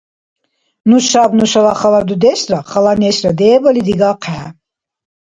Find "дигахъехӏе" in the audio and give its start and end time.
3.87-4.47